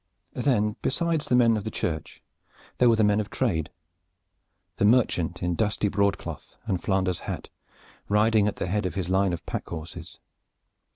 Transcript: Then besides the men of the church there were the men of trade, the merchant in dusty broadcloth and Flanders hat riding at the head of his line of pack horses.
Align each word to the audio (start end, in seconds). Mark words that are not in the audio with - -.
Then 0.33 0.77
besides 0.81 1.27
the 1.27 1.35
men 1.35 1.55
of 1.55 1.63
the 1.63 1.69
church 1.69 2.23
there 2.79 2.89
were 2.89 2.95
the 2.95 3.03
men 3.03 3.19
of 3.19 3.29
trade, 3.29 3.69
the 4.77 4.83
merchant 4.83 5.43
in 5.43 5.53
dusty 5.53 5.89
broadcloth 5.89 6.55
and 6.65 6.81
Flanders 6.81 7.19
hat 7.29 7.49
riding 8.09 8.47
at 8.47 8.55
the 8.55 8.65
head 8.65 8.87
of 8.87 8.95
his 8.95 9.09
line 9.09 9.31
of 9.31 9.45
pack 9.45 9.67
horses. 9.67 10.17